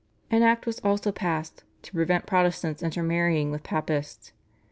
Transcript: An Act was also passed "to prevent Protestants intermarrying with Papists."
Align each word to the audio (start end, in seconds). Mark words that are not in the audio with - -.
An 0.31 0.41
Act 0.41 0.65
was 0.65 0.79
also 0.79 1.11
passed 1.11 1.63
"to 1.83 1.91
prevent 1.91 2.25
Protestants 2.25 2.81
intermarrying 2.81 3.51
with 3.51 3.61
Papists." 3.61 4.33